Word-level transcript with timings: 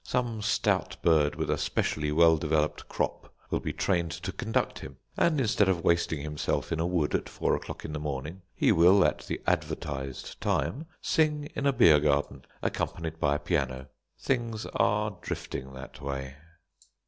Some 0.03 0.41
stout 0.41 0.97
bird 1.03 1.35
with 1.35 1.51
a 1.51 1.59
specially 1.59 2.11
well 2.11 2.35
developed 2.35 2.89
crop 2.89 3.31
will 3.51 3.59
be 3.59 3.71
trained 3.71 4.09
to 4.09 4.31
conduct 4.31 4.79
him, 4.79 4.97
and, 5.15 5.39
instead 5.39 5.69
of 5.69 5.83
wasting 5.83 6.21
himself 6.21 6.71
in 6.71 6.79
a 6.79 6.87
wood 6.87 7.13
at 7.13 7.29
four 7.29 7.55
o'clock 7.55 7.85
in 7.85 7.93
the 7.93 7.99
morning, 7.99 8.41
he 8.55 8.71
will, 8.71 9.05
at 9.05 9.19
the 9.27 9.39
advertised 9.45 10.41
time, 10.41 10.87
sing 11.01 11.49
in 11.53 11.67
a 11.67 11.71
beer 11.71 11.99
garden, 11.99 12.43
accompanied 12.63 13.19
by 13.19 13.35
a 13.35 13.39
piano. 13.39 13.89
Things 14.17 14.65
are 14.73 15.19
drifting 15.21 15.73
that 15.73 16.01
way. 16.01 16.35